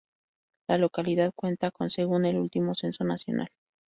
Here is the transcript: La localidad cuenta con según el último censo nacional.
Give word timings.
La 0.67 0.79
localidad 0.79 1.31
cuenta 1.35 1.69
con 1.69 1.91
según 1.91 2.25
el 2.25 2.37
último 2.39 2.73
censo 2.73 3.03
nacional. 3.03 3.49